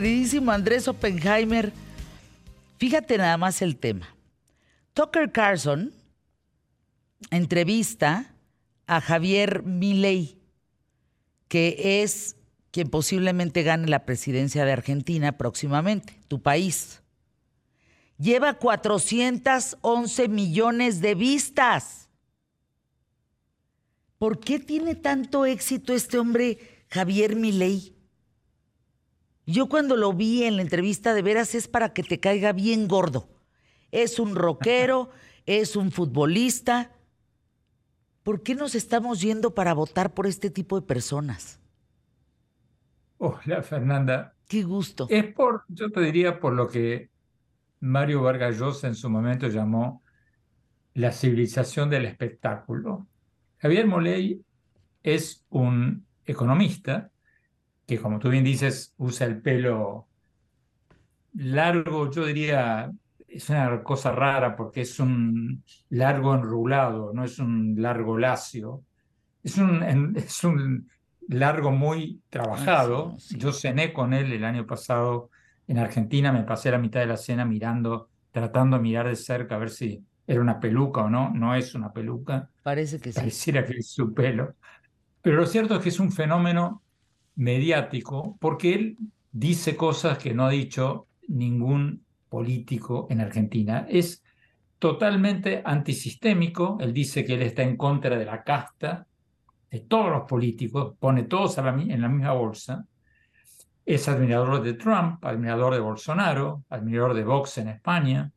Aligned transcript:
queridísimo 0.00 0.50
Andrés 0.50 0.88
Oppenheimer, 0.88 1.72
fíjate 2.78 3.16
nada 3.16 3.36
más 3.36 3.62
el 3.62 3.76
tema. 3.76 4.12
Tucker 4.92 5.30
Carlson 5.30 5.92
entrevista 7.30 8.34
a 8.88 9.00
Javier 9.00 9.62
Milei, 9.62 10.36
que 11.46 12.02
es 12.02 12.34
quien 12.72 12.88
posiblemente 12.88 13.62
gane 13.62 13.86
la 13.86 14.04
presidencia 14.04 14.64
de 14.64 14.72
Argentina 14.72 15.38
próximamente, 15.38 16.18
tu 16.26 16.42
país. 16.42 17.00
Lleva 18.18 18.54
411 18.54 20.26
millones 20.26 21.00
de 21.02 21.14
vistas. 21.14 22.08
¿Por 24.18 24.40
qué 24.40 24.58
tiene 24.58 24.96
tanto 24.96 25.46
éxito 25.46 25.92
este 25.92 26.18
hombre, 26.18 26.58
Javier 26.88 27.36
Milei? 27.36 27.93
Yo 29.46 29.68
cuando 29.68 29.96
lo 29.96 30.12
vi 30.12 30.44
en 30.44 30.56
la 30.56 30.62
entrevista 30.62 31.12
de 31.12 31.22
veras 31.22 31.54
es 31.54 31.68
para 31.68 31.92
que 31.92 32.02
te 32.02 32.18
caiga 32.18 32.52
bien 32.52 32.88
gordo. 32.88 33.28
Es 33.90 34.18
un 34.18 34.34
rockero, 34.34 35.10
es 35.46 35.76
un 35.76 35.90
futbolista. 35.92 36.92
¿Por 38.22 38.42
qué 38.42 38.54
nos 38.54 38.74
estamos 38.74 39.20
yendo 39.20 39.54
para 39.54 39.74
votar 39.74 40.14
por 40.14 40.26
este 40.26 40.50
tipo 40.50 40.80
de 40.80 40.86
personas? 40.86 41.60
Hola 43.18 43.62
Fernanda. 43.62 44.34
Qué 44.48 44.62
gusto. 44.62 45.06
Es 45.10 45.32
por, 45.34 45.64
yo 45.68 45.90
te 45.90 46.00
diría, 46.00 46.40
por 46.40 46.54
lo 46.54 46.68
que 46.68 47.10
Mario 47.80 48.22
Vargas 48.22 48.58
Llosa 48.58 48.88
en 48.88 48.94
su 48.94 49.10
momento 49.10 49.48
llamó 49.48 50.02
la 50.94 51.12
civilización 51.12 51.90
del 51.90 52.06
espectáculo. 52.06 53.06
Javier 53.58 53.86
Moley 53.86 54.42
es 55.02 55.44
un 55.50 56.06
economista 56.24 57.10
que, 57.86 57.98
como 57.98 58.18
tú 58.18 58.30
bien 58.30 58.44
dices, 58.44 58.94
usa 58.96 59.26
el 59.26 59.40
pelo 59.40 60.08
largo, 61.34 62.10
yo 62.10 62.24
diría, 62.24 62.90
es 63.28 63.50
una 63.50 63.82
cosa 63.82 64.12
rara 64.12 64.54
porque 64.54 64.82
es 64.82 65.00
un 65.00 65.64
largo 65.90 66.34
enrulado, 66.34 67.12
no 67.12 67.24
es 67.24 67.38
un 67.38 67.74
largo 67.78 68.16
lacio. 68.16 68.84
Es 69.42 69.58
un, 69.58 69.82
es 70.16 70.44
un 70.44 70.88
largo 71.28 71.72
muy 71.72 72.22
trabajado. 72.30 73.16
Yo 73.30 73.52
cené 73.52 73.92
con 73.92 74.14
él 74.14 74.32
el 74.32 74.44
año 74.44 74.66
pasado 74.66 75.30
en 75.66 75.78
Argentina, 75.78 76.32
me 76.32 76.44
pasé 76.44 76.70
la 76.70 76.78
mitad 76.78 77.00
de 77.00 77.06
la 77.06 77.16
cena 77.16 77.44
mirando, 77.44 78.08
tratando 78.30 78.76
de 78.76 78.82
mirar 78.82 79.08
de 79.08 79.16
cerca 79.16 79.56
a 79.56 79.58
ver 79.58 79.70
si 79.70 80.04
era 80.26 80.40
una 80.40 80.60
peluca 80.60 81.02
o 81.02 81.10
no. 81.10 81.30
No 81.30 81.54
es 81.54 81.74
una 81.74 81.92
peluca. 81.92 82.48
Parece 82.62 83.00
que 83.00 83.12
sí. 83.12 83.18
Pareciera 83.18 83.64
que 83.64 83.78
es 83.78 83.90
su 83.90 84.14
pelo. 84.14 84.54
Pero 85.22 85.36
lo 85.36 85.46
cierto 85.46 85.74
es 85.74 85.82
que 85.82 85.88
es 85.88 85.98
un 85.98 86.12
fenómeno 86.12 86.83
mediático 87.36 88.36
porque 88.40 88.74
él 88.74 88.96
dice 89.32 89.76
cosas 89.76 90.18
que 90.18 90.32
no 90.32 90.46
ha 90.46 90.50
dicho 90.50 91.08
ningún 91.28 92.04
político 92.28 93.06
en 93.10 93.20
Argentina. 93.20 93.86
Es 93.88 94.22
totalmente 94.78 95.62
antisistémico. 95.64 96.78
Él 96.80 96.92
dice 96.92 97.24
que 97.24 97.34
él 97.34 97.42
está 97.42 97.62
en 97.62 97.76
contra 97.76 98.16
de 98.16 98.24
la 98.24 98.42
casta, 98.42 99.06
de 99.70 99.80
todos 99.80 100.10
los 100.10 100.22
políticos, 100.22 100.94
pone 100.98 101.24
todos 101.24 101.58
en 101.58 102.00
la 102.00 102.08
misma 102.08 102.32
bolsa. 102.32 102.84
Es 103.84 104.08
admirador 104.08 104.62
de 104.62 104.74
Trump, 104.74 105.24
admirador 105.24 105.74
de 105.74 105.80
Bolsonaro, 105.80 106.64
admirador 106.70 107.14
de 107.14 107.24
Vox 107.24 107.58
en 107.58 107.68
España. 107.68 108.30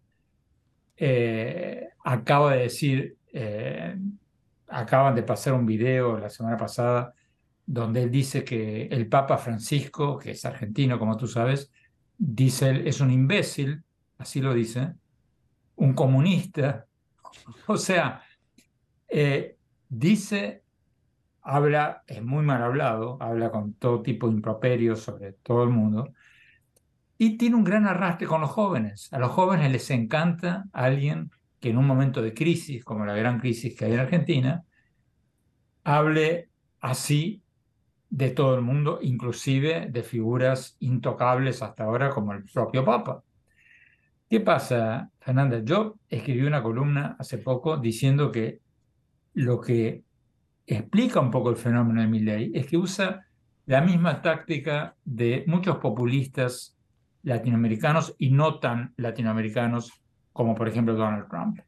Eh, 0.96 1.90
acaba 2.04 2.54
de 2.54 2.64
decir, 2.64 3.18
eh, 3.32 3.96
acaban 4.68 5.16
de 5.16 5.24
pasar 5.24 5.54
un 5.54 5.66
video 5.66 6.18
la 6.18 6.30
semana 6.30 6.58
pasada 6.58 7.14
donde 7.68 8.04
él 8.04 8.10
dice 8.10 8.46
que 8.46 8.88
el 8.88 9.08
Papa 9.08 9.38
Francisco, 9.38 10.18
que 10.18 10.32
es 10.32 10.46
argentino, 10.46 10.98
como 10.98 11.18
tú 11.18 11.28
sabes, 11.28 11.70
dice 12.18 12.88
es 12.88 13.02
un 13.02 13.12
imbécil, 13.12 13.84
así 14.18 14.42
lo 14.42 14.54
dice, 14.54 14.94
un 15.76 15.94
comunista. 15.94 16.86
O 17.68 17.78
sea, 17.78 18.24
eh, 19.10 19.58
dice, 19.90 20.64
habla, 21.42 22.04
es 22.08 22.24
muy 22.24 22.44
mal 22.44 22.64
hablado, 22.64 23.18
habla 23.22 23.52
con 23.52 23.74
todo 23.74 24.02
tipo 24.02 24.28
de 24.28 24.34
improperios 24.34 25.02
sobre 25.02 25.34
todo 25.34 25.64
el 25.64 25.70
mundo, 25.70 26.14
y 27.18 27.38
tiene 27.38 27.58
un 27.58 27.64
gran 27.64 27.86
arrastre 27.86 28.28
con 28.28 28.42
los 28.42 28.50
jóvenes. 28.50 29.12
A 29.14 29.20
los 29.20 29.32
jóvenes 29.32 29.72
les 29.72 29.90
encanta 29.92 30.66
alguien 30.72 31.32
que 31.60 31.70
en 31.70 31.78
un 31.78 31.86
momento 31.86 32.22
de 32.22 32.34
crisis, 32.34 32.84
como 32.84 33.06
la 33.06 33.16
gran 33.16 33.40
crisis 33.40 33.76
que 33.76 33.86
hay 33.86 33.94
en 33.94 34.00
Argentina, 34.00 34.64
hable 35.84 36.50
así 36.80 37.44
de 38.10 38.30
todo 38.30 38.56
el 38.56 38.62
mundo, 38.62 39.00
inclusive 39.02 39.88
de 39.90 40.04
figuras 40.04 40.78
intocables 40.80 41.62
hasta 41.62 41.84
ahora 41.84 42.10
como 42.10 42.34
el 42.34 42.44
propio 42.44 42.86
Papa. 42.86 43.24
¿Qué 44.30 44.40
pasa, 44.42 45.10
Fernanda? 45.20 45.62
Yo 45.64 45.96
escribí 46.10 46.42
una 46.42 46.62
columna 46.62 47.16
hace 47.20 47.38
poco 47.38 47.78
diciendo 47.78 48.32
que 48.32 48.60
lo 49.34 49.62
que 49.62 50.04
explica 50.66 51.20
un 51.20 51.32
poco 51.32 51.50
el 51.50 51.56
fenómeno 51.56 52.02
de 52.02 52.08
Milley 52.08 52.52
es 52.54 52.68
que 52.68 52.78
usa 52.78 53.26
la 53.66 53.82
misma 53.82 54.22
táctica 54.22 54.96
de 55.06 55.44
muchos 55.48 55.78
populistas 55.78 56.76
latinoamericanos 57.24 58.16
y 58.18 58.32
no 58.32 58.60
tan 58.60 58.94
latinoamericanos 58.98 59.92
como 60.34 60.56
por 60.56 60.68
ejemplo 60.68 60.96
Donald 60.96 61.28
Trump. 61.30 61.60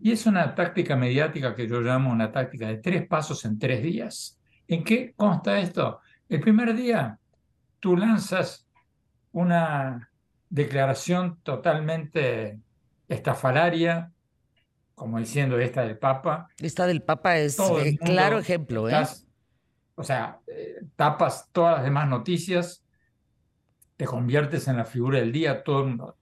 Y 0.00 0.12
es 0.12 0.26
una 0.26 0.54
táctica 0.54 0.96
mediática 0.96 1.54
que 1.54 1.68
yo 1.68 1.80
llamo 1.80 2.10
una 2.10 2.32
táctica 2.32 2.68
de 2.68 2.78
tres 2.78 3.06
pasos 3.06 3.44
en 3.44 3.58
tres 3.58 3.82
días. 3.82 4.40
¿En 4.68 4.84
qué 4.84 5.12
consta 5.16 5.58
esto? 5.58 6.00
El 6.28 6.40
primer 6.40 6.74
día 6.74 7.18
tú 7.80 7.96
lanzas 7.96 8.66
una 9.32 10.10
declaración 10.48 11.40
totalmente 11.42 12.60
estafalaria, 13.08 14.12
como 14.94 15.18
diciendo 15.18 15.58
esta 15.58 15.82
del 15.82 15.98
Papa. 15.98 16.48
Esta 16.58 16.86
del 16.86 17.02
Papa 17.02 17.38
es 17.38 17.58
eh, 17.58 17.98
claro 18.02 18.38
ejemplo. 18.38 18.88
¿eh? 18.88 19.04
o 19.94 20.04
sea, 20.04 20.40
eh, 20.46 20.80
tapas 20.96 21.48
todas 21.52 21.76
las 21.76 21.84
demás 21.84 22.08
noticias, 22.08 22.84
te 23.96 24.04
conviertes 24.04 24.68
en 24.68 24.76
la 24.76 24.84
figura 24.84 25.18
del 25.18 25.32
día, 25.32 25.62
todo 25.62 25.80
el 25.80 25.88
mundo. 25.88 26.16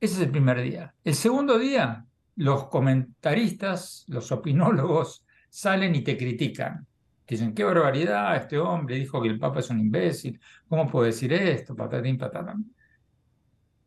Ese 0.00 0.14
es 0.14 0.20
el 0.20 0.30
primer 0.30 0.62
día. 0.62 0.94
El 1.02 1.14
segundo 1.14 1.58
día, 1.58 2.04
los 2.36 2.68
comentaristas, 2.68 4.04
los 4.08 4.30
opinólogos, 4.32 5.24
salen 5.48 5.94
y 5.94 6.02
te 6.02 6.16
critican 6.16 6.86
dicen, 7.34 7.54
qué 7.54 7.64
barbaridad, 7.64 8.36
este 8.36 8.58
hombre 8.58 8.96
dijo 8.96 9.20
que 9.20 9.28
el 9.28 9.38
Papa 9.38 9.60
es 9.60 9.70
un 9.70 9.80
imbécil, 9.80 10.40
¿cómo 10.68 10.88
puede 10.88 11.08
decir 11.08 11.32
esto? 11.32 11.74
Patatín, 11.74 12.16
patatán. 12.16 12.64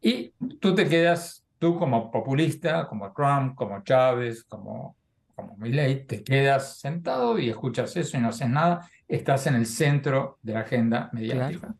Y 0.01 0.29
tú 0.59 0.75
te 0.75 0.87
quedas, 0.87 1.45
tú 1.57 1.77
como 1.77 2.11
populista, 2.11 2.87
como 2.87 3.11
Trump, 3.13 3.55
como 3.55 3.83
Chávez, 3.83 4.43
como, 4.43 4.97
como 5.35 5.55
Milley, 5.57 6.05
te 6.05 6.23
quedas 6.23 6.79
sentado 6.79 7.39
y 7.39 7.49
escuchas 7.49 7.95
eso 7.95 8.17
y 8.17 8.19
no 8.21 8.29
haces 8.29 8.49
nada, 8.49 8.89
estás 9.07 9.47
en 9.47 9.55
el 9.55 9.65
centro 9.65 10.37
de 10.41 10.53
la 10.53 10.61
agenda 10.61 11.09
mediática. 11.13 11.75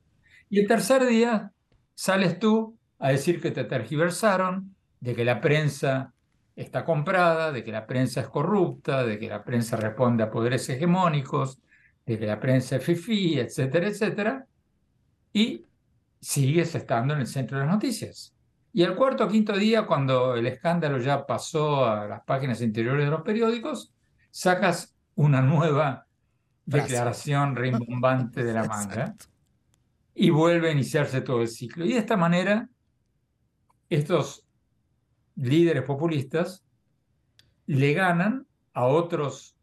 Y 0.49 0.59
el 0.59 0.67
tercer 0.67 1.05
día 1.05 1.51
sales 1.93 2.39
tú 2.39 2.77
a 2.97 3.09
decir 3.09 3.41
que 3.41 3.51
te 3.51 3.63
tergiversaron, 3.63 4.75
de 4.99 5.15
que 5.15 5.23
la 5.23 5.39
prensa 5.39 6.13
está 6.61 6.83
comprada, 6.83 7.51
de 7.51 7.63
que 7.63 7.71
la 7.71 7.85
prensa 7.87 8.19
es 8.21 8.27
corrupta, 8.27 9.05
de 9.05 9.17
que 9.17 9.29
la 9.29 9.43
prensa 9.43 9.77
responde 9.77 10.23
a 10.23 10.29
poderes 10.29 10.67
hegemónicos, 10.67 11.61
de 12.05 12.19
que 12.19 12.25
la 12.25 12.39
prensa 12.39 12.75
es 12.75 12.83
fifí, 12.83 13.39
etcétera, 13.39 13.87
etcétera, 13.87 14.45
y 15.31 15.65
sigues 16.19 16.75
estando 16.75 17.13
en 17.13 17.21
el 17.21 17.27
centro 17.27 17.57
de 17.57 17.65
las 17.65 17.73
noticias. 17.73 18.35
Y 18.73 18.83
el 18.83 18.95
cuarto 18.95 19.25
o 19.25 19.27
quinto 19.29 19.55
día, 19.55 19.85
cuando 19.85 20.35
el 20.35 20.45
escándalo 20.47 20.99
ya 20.99 21.25
pasó 21.25 21.85
a 21.85 22.07
las 22.07 22.23
páginas 22.23 22.61
interiores 22.61 23.05
de 23.05 23.11
los 23.11 23.21
periódicos, 23.21 23.93
sacas 24.29 24.95
una 25.15 25.41
nueva 25.41 26.07
declaración 26.65 27.55
rimbombante 27.55 28.43
de 28.43 28.53
la 28.53 28.63
manga 28.67 29.15
y 30.13 30.29
vuelve 30.29 30.69
a 30.69 30.73
iniciarse 30.73 31.21
todo 31.21 31.41
el 31.41 31.47
ciclo. 31.47 31.85
Y 31.85 31.93
de 31.93 31.99
esta 31.99 32.17
manera, 32.17 32.67
estos 33.89 34.45
líderes 35.39 35.83
populistas 35.83 36.65
le 37.65 37.93
ganan 37.93 38.45
a 38.73 38.85
otros 38.85 39.55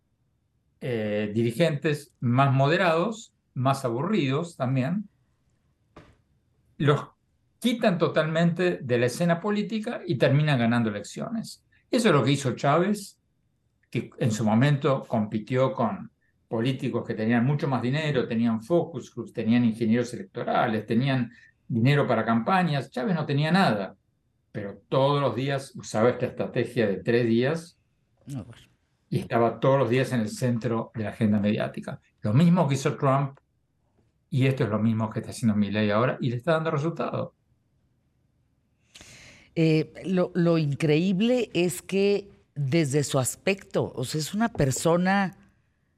eh, 0.80 1.30
dirigentes 1.34 2.12
más 2.20 2.52
moderados, 2.52 3.34
más 3.54 3.84
aburridos 3.84 4.56
también, 4.56 5.08
los 6.78 7.08
quitan 7.58 7.98
totalmente 7.98 8.78
de 8.82 8.98
la 8.98 9.06
escena 9.06 9.40
política 9.40 10.02
y 10.06 10.16
terminan 10.16 10.58
ganando 10.58 10.90
elecciones. 10.90 11.64
Eso 11.90 12.08
es 12.08 12.14
lo 12.14 12.22
que 12.22 12.32
hizo 12.32 12.54
Chávez, 12.54 13.18
que 13.90 14.10
en 14.18 14.30
su 14.30 14.44
momento 14.44 15.04
compitió 15.06 15.72
con 15.72 16.10
políticos 16.48 17.04
que 17.06 17.14
tenían 17.14 17.44
mucho 17.44 17.66
más 17.66 17.82
dinero, 17.82 18.28
tenían 18.28 18.62
focus 18.62 19.14
groups, 19.14 19.32
tenían 19.32 19.64
ingenieros 19.64 20.12
electorales, 20.14 20.86
tenían 20.86 21.30
dinero 21.66 22.06
para 22.06 22.24
campañas. 22.24 22.90
Chávez 22.90 23.14
no 23.14 23.26
tenía 23.26 23.50
nada 23.50 23.96
pero 24.56 24.80
todos 24.88 25.20
los 25.20 25.36
días 25.36 25.76
usaba 25.76 26.08
esta 26.08 26.24
estrategia 26.24 26.86
de 26.86 26.96
tres 26.96 27.26
días 27.26 27.78
y 29.10 29.18
estaba 29.18 29.60
todos 29.60 29.78
los 29.78 29.90
días 29.90 30.12
en 30.12 30.20
el 30.20 30.30
centro 30.30 30.92
de 30.94 31.04
la 31.04 31.10
agenda 31.10 31.38
mediática. 31.38 32.00
Lo 32.22 32.32
mismo 32.32 32.66
que 32.66 32.76
hizo 32.76 32.96
Trump 32.96 33.38
Y 34.30 34.46
esto 34.46 34.64
es 34.64 34.70
lo 34.70 34.78
mismo 34.78 35.10
que 35.10 35.18
está 35.20 35.32
haciendo 35.32 35.58
ley 35.58 35.90
ahora 35.90 36.16
y 36.22 36.30
le 36.30 36.36
está 36.36 36.52
dando 36.52 36.70
resultado. 36.70 37.34
Eh, 39.54 39.92
lo, 40.06 40.32
lo, 40.34 40.56
increíble 40.56 41.50
es 41.52 41.82
que 41.82 42.30
desde 42.54 43.04
su 43.04 43.18
aspecto, 43.18 43.92
o 43.94 44.06
sea, 44.06 44.22
es 44.22 44.32
una 44.32 44.48
persona 44.48 45.36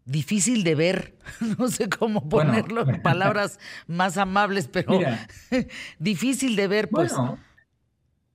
difícil 0.04 0.64
de 0.64 0.74
ver, 0.74 1.14
no 1.60 1.68
sé 1.68 1.88
cómo 1.88 2.28
ponerlo 2.28 2.88
en 2.90 3.02
palabras 3.02 3.60
más 3.86 4.18
amables, 4.18 4.66
pero 4.66 4.98
difícil 6.00 6.56
de 6.56 6.66
ver, 6.66 6.88
pues. 6.88 7.14
Bueno, 7.14 7.38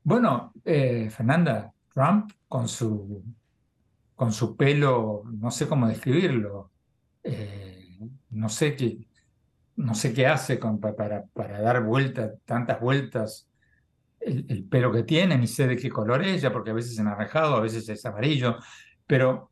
bueno 0.03 0.53
eh, 0.65 1.09
Fernanda, 1.09 1.73
Trump 1.93 2.31
con 2.47 2.67
su, 2.67 3.23
con 4.15 4.31
su 4.31 4.55
pelo, 4.55 5.23
no 5.25 5.51
sé 5.51 5.67
cómo 5.67 5.87
describirlo, 5.87 6.71
eh, 7.23 7.99
no 8.31 8.49
sé 8.49 8.75
qué, 8.75 9.07
no 9.75 9.95
sé 9.95 10.13
qué 10.13 10.27
hace 10.27 10.57
para, 10.57 11.25
para 11.25 11.61
dar 11.61 11.83
vueltas, 11.83 12.33
tantas 12.45 12.79
vueltas 12.79 13.47
el, 14.19 14.65
pelo 14.69 14.91
que 14.91 15.03
tiene, 15.03 15.37
ni 15.37 15.47
sé 15.47 15.67
de 15.67 15.75
qué 15.77 15.89
color 15.89 16.21
es 16.21 16.37
ella, 16.37 16.51
porque 16.53 16.71
a 16.71 16.73
veces 16.73 16.93
es 16.93 16.99
anaranjado, 16.99 17.55
a 17.55 17.61
veces 17.61 17.87
es 17.89 18.05
amarillo, 18.05 18.57
pero 19.05 19.51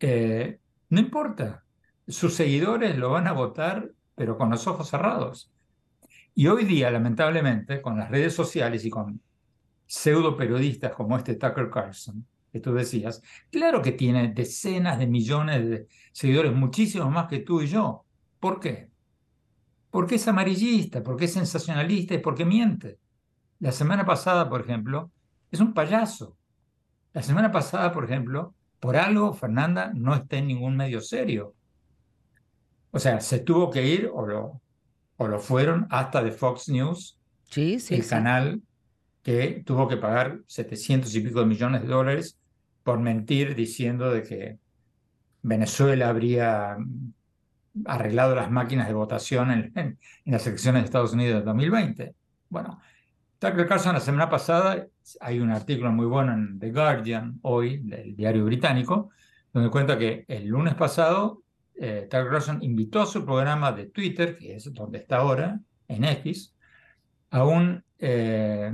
eh, 0.00 0.58
no 0.88 1.00
importa, 1.00 1.64
sus 2.06 2.34
seguidores 2.34 2.96
lo 2.96 3.10
van 3.10 3.26
a 3.26 3.32
votar, 3.32 3.90
pero 4.14 4.38
con 4.38 4.50
los 4.50 4.66
ojos 4.66 4.88
cerrados. 4.88 5.52
Y 6.34 6.48
hoy 6.48 6.64
día, 6.64 6.90
lamentablemente, 6.90 7.80
con 7.80 7.98
las 7.98 8.10
redes 8.10 8.34
sociales 8.34 8.84
y 8.84 8.90
con 8.90 9.20
pseudo 9.86 10.36
periodistas 10.36 10.92
como 10.92 11.16
este 11.16 11.36
Tucker 11.36 11.70
Carlson, 11.70 12.26
que 12.52 12.60
tú 12.60 12.74
decías, 12.74 13.22
claro 13.50 13.82
que 13.82 13.92
tiene 13.92 14.32
decenas 14.32 14.98
de 14.98 15.06
millones 15.06 15.68
de 15.68 15.86
seguidores, 16.12 16.52
muchísimos 16.52 17.10
más 17.10 17.28
que 17.28 17.40
tú 17.40 17.62
y 17.62 17.68
yo. 17.68 18.04
¿Por 18.40 18.60
qué? 18.60 18.90
Porque 19.90 20.16
es 20.16 20.28
amarillista, 20.28 21.02
porque 21.02 21.26
es 21.26 21.32
sensacionalista 21.32 22.14
y 22.14 22.18
porque 22.18 22.44
miente. 22.44 22.98
La 23.60 23.72
semana 23.72 24.04
pasada, 24.04 24.48
por 24.48 24.60
ejemplo, 24.60 25.10
es 25.50 25.60
un 25.60 25.72
payaso. 25.72 26.36
La 27.12 27.22
semana 27.22 27.50
pasada, 27.50 27.92
por 27.92 28.04
ejemplo, 28.04 28.54
por 28.80 28.96
algo 28.96 29.32
Fernanda 29.32 29.92
no 29.94 30.14
está 30.14 30.36
en 30.36 30.48
ningún 30.48 30.76
medio 30.76 31.00
serio. 31.00 31.54
O 32.90 32.98
sea, 32.98 33.20
se 33.20 33.40
tuvo 33.40 33.70
que 33.70 33.86
ir 33.86 34.10
o 34.12 34.26
lo, 34.26 34.60
o 35.16 35.28
lo 35.28 35.38
fueron 35.38 35.86
hasta 35.90 36.22
de 36.22 36.32
Fox 36.32 36.68
News, 36.68 37.18
sí, 37.50 37.80
sí, 37.80 37.94
el 37.94 38.06
canal 38.06 38.62
que 39.26 39.64
tuvo 39.66 39.88
que 39.88 39.96
pagar 39.96 40.38
700 40.46 41.12
y 41.16 41.20
pico 41.20 41.40
de 41.40 41.46
millones 41.46 41.82
de 41.82 41.88
dólares 41.88 42.38
por 42.84 43.00
mentir 43.00 43.56
diciendo 43.56 44.12
de 44.12 44.22
que 44.22 44.58
Venezuela 45.42 46.10
habría 46.10 46.76
arreglado 47.86 48.36
las 48.36 48.52
máquinas 48.52 48.86
de 48.86 48.94
votación 48.94 49.50
en, 49.74 49.98
las 50.26 50.46
elecciones 50.46 50.82
de 50.82 50.84
Estados 50.84 51.12
Unidos 51.12 51.40
de 51.40 51.44
2020. 51.44 52.14
Bueno, 52.50 52.80
Tucker 53.40 53.66
Carlson 53.66 53.94
la 53.94 54.00
semana 54.00 54.30
pasada, 54.30 54.86
hay 55.18 55.40
un 55.40 55.50
artículo 55.50 55.90
muy 55.90 56.06
bueno 56.06 56.32
en 56.32 56.60
The 56.60 56.70
Guardian, 56.70 57.40
hoy, 57.42 57.78
del 57.78 58.14
diario 58.14 58.44
británico, 58.44 59.10
donde 59.52 59.70
cuenta 59.70 59.98
que 59.98 60.24
el 60.28 60.46
lunes 60.46 60.76
pasado 60.76 61.42
eh, 61.74 62.06
Tucker 62.08 62.30
Carlson 62.30 62.62
invitó 62.62 63.02
a 63.02 63.06
su 63.06 63.24
programa 63.24 63.72
de 63.72 63.86
Twitter, 63.86 64.38
que 64.38 64.54
es 64.54 64.72
donde 64.72 64.98
está 64.98 65.16
ahora, 65.16 65.58
en 65.88 66.04
X, 66.04 66.54
a 67.30 67.44
un 67.44 67.82
eh, 67.98 68.72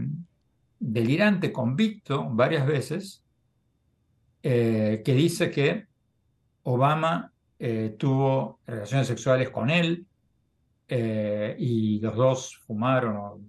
delirante 0.83 1.53
convicto 1.53 2.29
varias 2.29 2.67
veces 2.67 3.23
eh, 4.43 5.01
que 5.05 5.15
dice 5.15 5.51
que 5.51 5.87
Obama 6.65 7.33
eh, 7.59 7.95
tuvo 7.99 8.61
relaciones 8.67 9.07
sexuales 9.07 9.51
con 9.51 9.71
él 9.71 10.07
y 11.59 12.01
los 12.01 12.15
dos 12.15 12.61
fumaron 12.67 13.17
o 13.17 13.41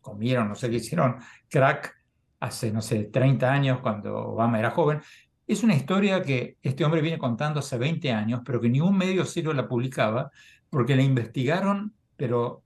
comieron, 0.00 0.48
no 0.48 0.54
sé 0.54 0.70
qué 0.70 0.76
hicieron, 0.76 1.16
crack 1.48 1.92
hace, 2.38 2.70
no 2.70 2.80
sé, 2.80 3.04
30 3.04 3.50
años 3.52 3.80
cuando 3.80 4.14
Obama 4.14 4.58
era 4.58 4.70
joven. 4.70 5.00
Es 5.46 5.62
una 5.62 5.74
historia 5.74 6.22
que 6.22 6.58
este 6.62 6.84
hombre 6.84 7.00
viene 7.00 7.18
contando 7.18 7.60
hace 7.60 7.78
20 7.78 8.12
años, 8.12 8.42
pero 8.44 8.60
que 8.60 8.68
ningún 8.68 8.96
medio 8.96 9.24
serio 9.24 9.52
la 9.52 9.68
publicaba, 9.68 10.30
porque 10.70 10.96
la 10.96 11.02
investigaron, 11.02 11.94
pero 12.16 12.62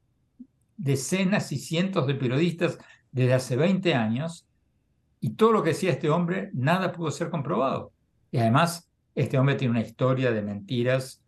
decenas 0.76 1.52
y 1.52 1.58
cientos 1.58 2.06
de 2.06 2.14
periodistas 2.14 2.78
desde 3.16 3.32
hace 3.32 3.56
20 3.56 3.94
años, 3.94 4.46
y 5.20 5.30
todo 5.30 5.52
lo 5.52 5.62
que 5.62 5.70
decía 5.70 5.90
este 5.90 6.10
hombre, 6.10 6.50
nada 6.52 6.92
pudo 6.92 7.10
ser 7.10 7.30
comprobado. 7.30 7.92
Y 8.30 8.36
además, 8.36 8.90
este 9.14 9.38
hombre 9.38 9.54
tiene 9.54 9.70
una 9.70 9.80
historia 9.80 10.30
de 10.32 10.42
mentiras. 10.42 11.22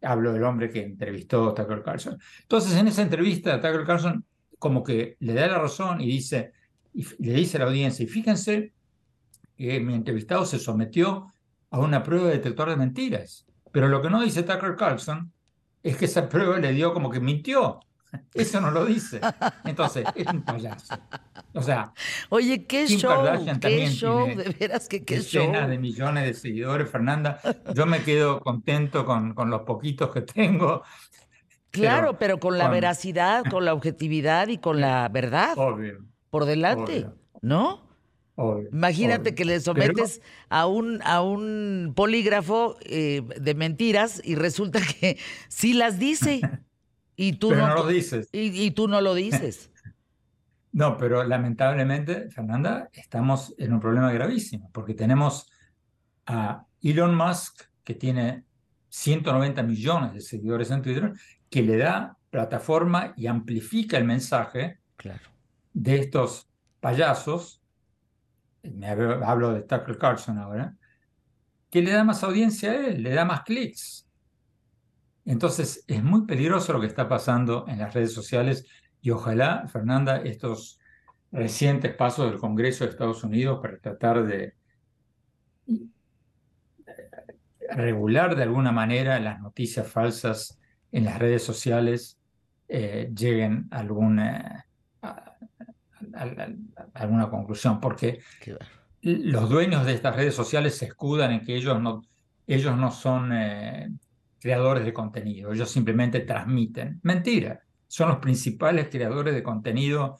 Hablo 0.00 0.32
del 0.32 0.44
hombre 0.44 0.70
que 0.70 0.82
entrevistó 0.82 1.50
a 1.50 1.54
Tucker 1.54 1.82
Carlson. 1.82 2.18
Entonces, 2.40 2.74
en 2.78 2.88
esa 2.88 3.02
entrevista, 3.02 3.60
Tucker 3.60 3.84
Carlson 3.84 4.24
como 4.58 4.82
que 4.82 5.18
le 5.20 5.34
da 5.34 5.46
la 5.48 5.58
razón 5.58 6.00
y 6.00 6.06
dice, 6.06 6.52
le 6.94 7.34
dice 7.34 7.58
a 7.58 7.60
la 7.60 7.66
audiencia, 7.66 8.04
y 8.04 8.08
fíjense 8.08 8.72
que 9.58 9.78
mi 9.80 9.92
entrevistado 9.92 10.46
se 10.46 10.58
sometió 10.58 11.34
a 11.70 11.78
una 11.80 12.02
prueba 12.02 12.28
de 12.28 12.38
detector 12.38 12.70
de 12.70 12.76
mentiras. 12.76 13.46
Pero 13.72 13.88
lo 13.88 14.00
que 14.00 14.08
no 14.08 14.22
dice 14.22 14.42
Tucker 14.42 14.74
Carlson 14.74 15.30
es 15.82 15.98
que 15.98 16.06
esa 16.06 16.30
prueba 16.30 16.58
le 16.58 16.72
dio 16.72 16.94
como 16.94 17.10
que 17.10 17.20
mintió. 17.20 17.80
Eso 18.34 18.60
no 18.60 18.70
lo 18.70 18.84
dice. 18.84 19.20
Entonces, 19.64 20.04
es 20.14 20.26
un 20.26 20.42
payaso. 20.42 20.94
O 21.54 21.62
sea, 21.62 21.92
oye, 22.28 22.66
qué 22.66 22.86
show, 22.86 23.24
qué 23.60 23.88
show, 23.88 24.26
de 24.26 24.54
veras 24.58 24.88
que 24.88 25.04
qué 25.04 25.20
show. 25.20 25.50
de 25.52 25.78
millones 25.78 26.24
de 26.24 26.34
seguidores, 26.34 26.90
Fernanda. 26.90 27.40
Yo 27.74 27.86
me 27.86 28.02
quedo 28.02 28.40
contento 28.40 29.04
con, 29.04 29.34
con 29.34 29.50
los 29.50 29.62
poquitos 29.62 30.10
que 30.10 30.22
tengo. 30.22 30.82
Claro, 31.70 32.18
pero, 32.18 32.38
con 32.38 32.56
la 32.56 32.68
veracidad, 32.68 33.44
con 33.44 33.64
la 33.64 33.74
objetividad 33.74 34.48
y 34.48 34.58
con 34.58 34.80
la 34.80 35.08
verdad. 35.08 35.54
Obvio. 35.56 36.04
Por 36.30 36.44
delante, 36.44 37.06
¿no? 37.42 37.86
Imagínate 38.70 39.34
que 39.34 39.46
le 39.46 39.60
sometes 39.60 40.20
a, 40.50 40.66
un, 40.66 41.00
a 41.04 41.22
un 41.22 41.94
polígrafo 41.96 42.76
eh, 42.82 43.22
de 43.40 43.54
mentiras 43.54 44.20
y 44.22 44.34
resulta 44.34 44.80
que 44.80 45.18
sí 45.48 45.72
las 45.72 45.98
dice. 45.98 46.40
Y 47.16 47.34
tú 47.34 47.54
no, 47.54 47.74
lo 47.74 47.86
dices. 47.86 48.28
Y, 48.32 48.70
tú 48.72 48.88
no 48.88 49.00
lo 49.00 49.14
dices. 49.14 49.72
no, 50.72 50.96
pero 50.96 51.24
lamentablemente, 51.24 52.30
Fernanda, 52.30 52.90
estamos 52.92 53.54
en 53.58 53.72
un 53.72 53.80
problema 53.80 54.12
gravísimo, 54.12 54.70
porque 54.72 54.94
tenemos 54.94 55.50
a 56.26 56.64
Elon 56.82 57.14
Musk, 57.14 57.62
que 57.82 57.94
tiene 57.94 58.44
190 58.90 59.62
millones 59.62 60.12
de 60.12 60.20
seguidores 60.20 60.70
en 60.70 60.82
Twitter, 60.82 61.12
que 61.48 61.62
le 61.62 61.78
da 61.78 62.16
plataforma 62.30 63.14
y 63.16 63.26
amplifica 63.26 63.96
el 63.96 64.04
mensaje 64.04 64.78
claro. 64.96 65.22
de 65.72 65.96
estos 65.96 66.48
payasos 66.80 67.62
me 68.74 68.88
hablo 68.88 69.52
de 69.52 69.62
Tucker 69.62 69.98
Carlson 69.98 70.38
ahora, 70.38 70.74
que 71.70 71.82
le 71.82 71.92
da 71.92 72.04
más 72.04 72.22
audiencia 72.22 72.70
a 72.70 72.74
él, 72.74 73.02
le 73.02 73.10
da 73.10 73.24
más 73.24 73.42
clics. 73.42 74.05
Entonces 75.26 75.84
es 75.86 76.02
muy 76.02 76.24
peligroso 76.24 76.72
lo 76.72 76.80
que 76.80 76.86
está 76.86 77.08
pasando 77.08 77.66
en 77.68 77.78
las 77.78 77.92
redes 77.92 78.14
sociales 78.14 78.64
y 79.02 79.10
ojalá, 79.10 79.68
Fernanda, 79.68 80.18
estos 80.18 80.78
recientes 81.32 81.94
pasos 81.94 82.30
del 82.30 82.40
Congreso 82.40 82.84
de 82.84 82.90
Estados 82.90 83.22
Unidos 83.24 83.58
para 83.60 83.78
tratar 83.78 84.24
de 84.24 84.54
regular 87.70 88.36
de 88.36 88.44
alguna 88.44 88.72
manera 88.72 89.18
las 89.18 89.40
noticias 89.40 89.86
falsas 89.86 90.58
en 90.92 91.04
las 91.04 91.18
redes 91.18 91.42
sociales 91.42 92.18
eh, 92.68 93.12
lleguen 93.14 93.68
a 93.70 93.80
alguna 93.80 94.66
alguna 96.94 97.28
conclusión, 97.28 97.80
porque 97.80 98.20
los 99.02 99.48
dueños 99.48 99.84
de 99.84 99.92
estas 99.92 100.16
redes 100.16 100.34
sociales 100.34 100.76
se 100.76 100.86
escudan 100.86 101.32
en 101.32 101.40
que 101.40 101.56
ellos 101.56 101.80
no, 101.80 102.02
ellos 102.46 102.76
no 102.76 102.90
son 102.90 103.32
eh, 103.32 103.90
creadores 104.46 104.84
de 104.84 104.92
contenido, 104.92 105.52
ellos 105.52 105.68
simplemente 105.72 106.20
transmiten. 106.20 107.00
Mentira, 107.02 107.64
son 107.88 108.10
los 108.10 108.18
principales 108.18 108.86
creadores 108.88 109.34
de 109.34 109.42
contenido 109.42 110.18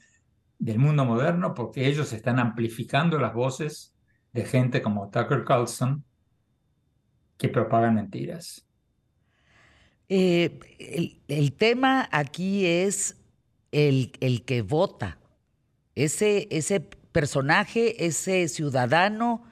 del 0.59 0.79
mundo 0.79 1.05
moderno 1.05 1.53
porque 1.53 1.87
ellos 1.87 2.11
están 2.11 2.37
amplificando 2.37 3.19
las 3.19 3.33
voces 3.33 3.95
de 4.33 4.43
gente 4.43 4.81
como 4.81 5.09
Tucker 5.09 5.45
Carlson 5.45 6.03
que 7.37 7.47
propagan 7.47 7.95
mentiras. 7.95 8.67
Eh, 10.09 10.59
el, 10.77 11.21
el, 11.29 11.53
tema 11.53 12.09
aquí 12.11 12.65
es 12.65 13.15
el, 13.71 14.11
el 14.19 14.43
que 14.43 14.61
vota, 14.61 15.19
ese, 15.95 16.49
ese 16.51 16.81
personaje, 16.81 18.05
ese 18.05 18.49
ciudadano 18.49 19.45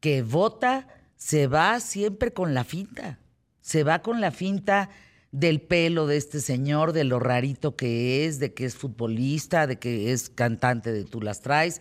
que 0.00 0.22
vota, 0.22 0.88
se 1.16 1.46
va 1.46 1.78
siempre 1.80 2.32
con 2.32 2.54
la 2.54 2.64
finta. 2.64 3.18
Se 3.64 3.82
va 3.82 4.00
con 4.00 4.20
la 4.20 4.30
finta 4.30 4.90
del 5.32 5.62
pelo 5.62 6.06
de 6.06 6.18
este 6.18 6.40
señor, 6.40 6.92
de 6.92 7.02
lo 7.04 7.18
rarito 7.18 7.76
que 7.76 8.26
es, 8.26 8.38
de 8.38 8.52
que 8.52 8.66
es 8.66 8.76
futbolista, 8.76 9.66
de 9.66 9.78
que 9.78 10.12
es 10.12 10.28
cantante 10.28 10.92
de 10.92 11.04
Tú 11.04 11.22
las 11.22 11.40
traes. 11.40 11.80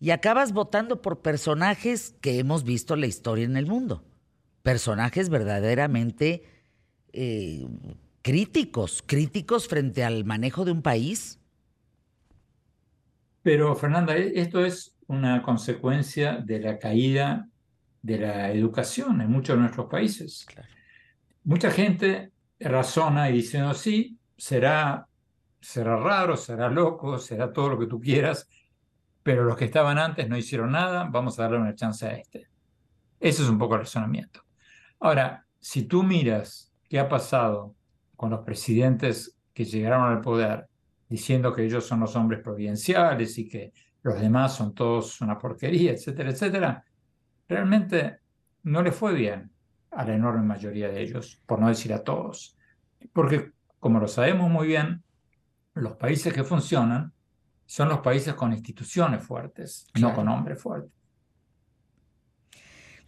Y 0.00 0.10
acabas 0.10 0.52
votando 0.52 1.00
por 1.00 1.22
personajes 1.22 2.16
que 2.20 2.40
hemos 2.40 2.64
visto 2.64 2.94
en 2.94 3.02
la 3.02 3.06
historia 3.06 3.44
en 3.44 3.56
el 3.56 3.66
mundo. 3.66 4.02
Personajes 4.64 5.28
verdaderamente 5.28 6.42
eh, 7.12 7.68
críticos, 8.22 9.04
críticos 9.06 9.68
frente 9.68 10.02
al 10.02 10.24
manejo 10.24 10.64
de 10.64 10.72
un 10.72 10.82
país. 10.82 11.38
Pero 13.42 13.76
Fernanda, 13.76 14.16
e-, 14.16 14.40
esto 14.40 14.64
es 14.64 14.96
una 15.06 15.40
consecuencia 15.44 16.38
de 16.38 16.58
la 16.58 16.80
caída 16.80 17.48
de 18.02 18.18
la 18.18 18.50
educación 18.50 19.20
en 19.20 19.30
muchos 19.30 19.54
de 19.54 19.60
nuestros 19.60 19.86
países. 19.86 20.44
Mucha 21.44 21.70
gente 21.70 22.32
razona 22.60 23.28
y 23.28 23.34
dice, 23.34 23.58
no, 23.58 23.74
sí, 23.74 24.18
será, 24.36 25.08
será 25.60 25.96
raro, 25.96 26.36
será 26.36 26.68
loco, 26.68 27.18
será 27.18 27.52
todo 27.52 27.70
lo 27.70 27.78
que 27.78 27.86
tú 27.86 28.00
quieras, 28.00 28.48
pero 29.22 29.44
los 29.44 29.56
que 29.56 29.64
estaban 29.64 29.98
antes 29.98 30.28
no 30.28 30.36
hicieron 30.36 30.70
nada, 30.70 31.08
vamos 31.10 31.38
a 31.38 31.42
darle 31.42 31.58
una 31.58 31.74
chance 31.74 32.06
a 32.06 32.12
este. 32.12 32.48
Ese 33.18 33.42
es 33.42 33.48
un 33.48 33.58
poco 33.58 33.74
el 33.74 33.80
razonamiento. 33.80 34.44
Ahora, 35.00 35.44
si 35.58 35.84
tú 35.84 36.02
miras 36.02 36.72
qué 36.88 37.00
ha 37.00 37.08
pasado 37.08 37.74
con 38.16 38.30
los 38.30 38.40
presidentes 38.40 39.36
que 39.52 39.64
llegaron 39.64 40.12
al 40.12 40.20
poder 40.20 40.68
diciendo 41.08 41.52
que 41.52 41.64
ellos 41.64 41.84
son 41.86 42.00
los 42.00 42.14
hombres 42.16 42.40
providenciales 42.40 43.36
y 43.38 43.48
que 43.48 43.72
los 44.02 44.20
demás 44.20 44.54
son 44.54 44.74
todos 44.74 45.20
una 45.20 45.38
porquería, 45.38 45.92
etcétera, 45.92 46.30
etcétera, 46.30 46.84
realmente 47.48 48.18
no 48.62 48.82
le 48.82 48.92
fue 48.92 49.12
bien 49.12 49.50
a 49.92 50.04
la 50.04 50.14
enorme 50.14 50.42
mayoría 50.42 50.88
de 50.88 51.02
ellos, 51.02 51.40
por 51.46 51.60
no 51.60 51.68
decir 51.68 51.92
a 51.92 52.02
todos. 52.02 52.56
Porque, 53.12 53.52
como 53.78 54.00
lo 54.00 54.08
sabemos 54.08 54.50
muy 54.50 54.66
bien, 54.66 55.02
los 55.74 55.96
países 55.96 56.32
que 56.32 56.44
funcionan 56.44 57.12
son 57.66 57.88
los 57.88 58.00
países 58.00 58.34
con 58.34 58.52
instituciones 58.52 59.24
fuertes, 59.24 59.86
no 59.98 60.14
con 60.14 60.28
hombres 60.28 60.60
fuertes. 60.60 60.92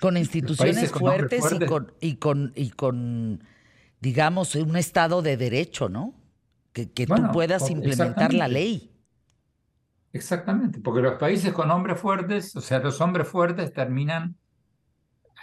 Con 0.00 0.17
instituciones 0.17 0.91
fuertes, 0.91 1.45
y, 1.53 1.67
con, 1.67 1.93
y, 2.00 2.17
con, 2.17 2.53
y 2.55 2.71
con, 2.71 3.45
digamos, 4.00 4.55
un 4.55 4.76
Estado 4.76 5.23
de 5.23 5.37
derecho, 5.37 5.88
¿no? 5.88 6.14
Que, 6.73 6.91
que 6.91 7.07
tú 7.07 7.31
puedas 7.33 7.71
implementar 7.71 8.35
la 8.35 8.49
ley. 8.49 8.91
Exactamente, 10.12 10.81
porque 10.81 11.03
los 11.03 11.14
países 11.19 11.53
con 11.53 11.71
hombres 11.71 12.00
fuertes, 12.00 12.55
o 12.57 12.61
sea, 12.61 12.79
los 12.79 13.00
hombres 13.00 13.26
fuertes 13.26 13.73
terminan, 13.73 14.37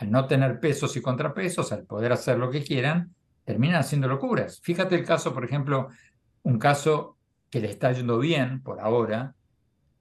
al 0.02 0.10
no 0.10 0.26
tener 0.26 0.60
pesos 0.60 0.98
y 0.98 1.02
contrapesos, 1.02 1.72
al 1.72 1.86
poder 1.86 2.12
hacer 2.12 2.40
lo 2.40 2.50
que 2.50 2.64
quieran, 2.64 3.14
terminan 3.46 3.82
haciendo 3.82 4.08
locuras. 4.08 4.60
Fíjate 4.62 4.96
el 4.96 5.06
caso, 5.06 5.32
por 5.32 5.46
ejemplo, 5.46 5.90
un 6.42 6.58
caso 6.58 7.18
que 7.52 7.60
le 7.62 7.70
está 7.70 7.92
yendo 7.92 8.18
bien 8.18 8.64
por 8.64 8.80
ahora, 8.80 9.36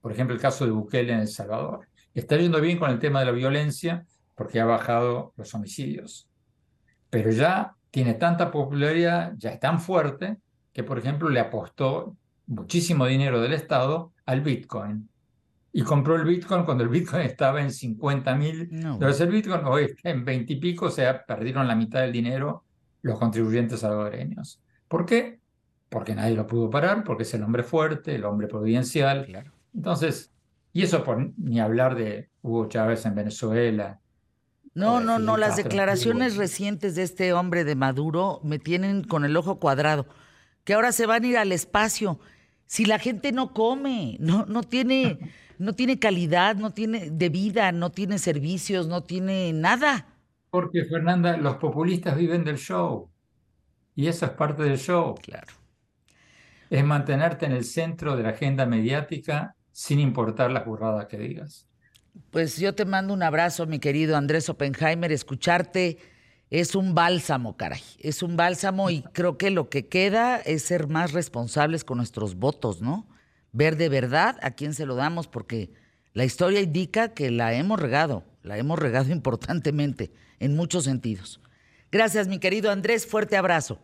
por 0.01 0.11
ejemplo, 0.11 0.35
el 0.35 0.41
caso 0.41 0.65
de 0.65 0.71
Bukele 0.71 1.13
en 1.13 1.19
El 1.19 1.27
Salvador. 1.27 1.87
Está 2.15 2.35
yendo 2.35 2.59
bien 2.59 2.79
con 2.79 2.89
el 2.89 2.97
tema 2.97 3.19
de 3.19 3.27
la 3.27 3.31
violencia 3.31 4.03
porque 4.33 4.59
ha 4.59 4.65
bajado 4.65 5.33
los 5.37 5.53
homicidios. 5.53 6.27
Pero 7.11 7.29
ya 7.29 7.75
tiene 7.91 8.15
tanta 8.15 8.49
popularidad, 8.49 9.33
ya 9.37 9.51
es 9.51 9.59
tan 9.59 9.79
fuerte, 9.79 10.37
que, 10.73 10.83
por 10.83 10.97
ejemplo, 10.97 11.29
le 11.29 11.41
apostó 11.41 12.17
muchísimo 12.47 13.05
dinero 13.05 13.39
del 13.39 13.53
Estado 13.53 14.13
al 14.25 14.41
Bitcoin. 14.41 15.10
Y 15.73 15.83
compró 15.83 16.15
el 16.15 16.25
Bitcoin 16.25 16.63
cuando 16.63 16.83
el 16.83 16.89
Bitcoin 16.89 17.21
estaba 17.21 17.61
en 17.61 17.71
50 17.71 18.35
mil 18.35 18.69
dólares 18.99 19.21
el 19.21 19.29
Bitcoin, 19.29 19.65
hoy 19.65 19.85
está 19.85 20.09
en 20.09 20.25
20 20.25 20.53
y 20.53 20.55
pico, 20.57 20.87
o 20.87 20.91
sea, 20.91 21.25
perdieron 21.25 21.67
la 21.67 21.75
mitad 21.75 22.01
del 22.01 22.11
dinero 22.11 22.65
los 23.01 23.17
contribuyentes 23.17 23.79
salvadoreños. 23.79 24.61
¿Por 24.87 25.05
qué? 25.05 25.39
Porque 25.89 26.13
nadie 26.13 26.35
lo 26.35 26.45
pudo 26.45 26.69
parar, 26.69 27.03
porque 27.03 27.23
es 27.23 27.33
el 27.33 27.43
hombre 27.43 27.63
fuerte, 27.63 28.15
el 28.15 28.25
hombre 28.25 28.47
providencial. 28.47 29.27
Entonces, 29.73 30.31
y 30.73 30.83
eso 30.83 31.03
por 31.03 31.31
ni 31.37 31.59
hablar 31.59 31.95
de 31.95 32.29
Hugo 32.41 32.67
Chávez 32.67 33.05
en 33.05 33.15
Venezuela. 33.15 33.99
No, 34.73 34.99
no, 34.99 35.19
no, 35.19 35.35
las 35.35 35.57
declaraciones 35.57 36.37
recientes 36.37 36.95
de 36.95 37.03
este 37.03 37.33
hombre 37.33 37.63
de 37.63 37.75
Maduro 37.75 38.39
me 38.43 38.59
tienen 38.59 39.03
con 39.03 39.25
el 39.25 39.35
ojo 39.35 39.59
cuadrado, 39.59 40.05
que 40.63 40.73
ahora 40.73 40.91
se 40.91 41.05
van 41.05 41.23
a 41.23 41.27
ir 41.27 41.37
al 41.37 41.51
espacio 41.51 42.19
si 42.71 42.85
la 42.85 42.99
gente 42.99 43.33
no 43.33 43.53
come, 43.53 44.15
no, 44.21 44.45
no, 44.45 44.63
tiene, 44.63 45.19
no 45.61 45.73
tiene 45.73 45.99
calidad, 45.99 46.55
no 46.55 46.73
tiene 46.73 47.11
de 47.11 47.29
vida, 47.29 47.71
no 47.71 47.91
tiene 47.91 48.17
servicios, 48.17 48.87
no 48.87 49.03
tiene 49.03 49.53
nada. 49.53 50.07
Porque, 50.49 50.85
Fernanda, 50.85 51.37
los 51.37 51.57
populistas 51.57 52.17
viven 52.17 52.43
del 52.43 52.57
show. 52.57 53.09
Y 53.95 54.07
eso 54.07 54.25
es 54.25 54.31
parte 54.31 54.63
del 54.63 54.77
show. 54.77 55.15
Claro. 55.21 55.53
Es 56.69 56.83
mantenerte 56.83 57.45
en 57.45 57.51
el 57.51 57.63
centro 57.63 58.15
de 58.15 58.23
la 58.23 58.29
agenda 58.29 58.65
mediática 58.65 59.55
sin 59.71 59.99
importar 59.99 60.51
las 60.51 60.65
burradas 60.65 61.05
que 61.05 61.17
digas. 61.17 61.67
Pues 62.31 62.57
yo 62.57 62.73
te 62.73 62.85
mando 62.85 63.13
un 63.13 63.23
abrazo, 63.23 63.67
mi 63.67 63.79
querido 63.79 64.17
Andrés 64.17 64.49
Oppenheimer, 64.49 65.11
escucharte 65.11 65.99
es 66.49 66.75
un 66.75 66.93
bálsamo, 66.93 67.55
caray. 67.55 67.81
Es 67.99 68.23
un 68.23 68.35
bálsamo 68.35 68.89
y 68.89 69.03
creo 69.13 69.37
que 69.37 69.51
lo 69.51 69.69
que 69.69 69.87
queda 69.87 70.37
es 70.37 70.63
ser 70.63 70.87
más 70.87 71.13
responsables 71.13 71.85
con 71.85 71.97
nuestros 71.97 72.35
votos, 72.35 72.81
¿no? 72.81 73.07
Ver 73.51 73.77
de 73.77 73.89
verdad 73.89 74.37
a 74.41 74.51
quién 74.51 74.73
se 74.73 74.85
lo 74.85 74.95
damos, 74.95 75.27
porque 75.27 75.71
la 76.13 76.25
historia 76.25 76.61
indica 76.61 77.13
que 77.13 77.31
la 77.31 77.53
hemos 77.53 77.79
regado, 77.79 78.23
la 78.43 78.57
hemos 78.57 78.79
regado 78.79 79.11
importantemente 79.11 80.11
en 80.39 80.55
muchos 80.55 80.85
sentidos. 80.85 81.41
Gracias, 81.91 82.27
mi 82.27 82.39
querido 82.39 82.71
Andrés. 82.71 83.05
Fuerte 83.05 83.37
abrazo. 83.37 83.79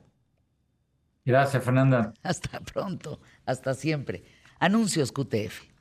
Gracias, 1.25 1.63
Fernanda. 1.63 2.13
Hasta 2.23 2.61
pronto, 2.61 3.19
hasta 3.45 3.73
siempre. 3.73 4.23
Anuncios 4.59 5.11
QTF. 5.11 5.76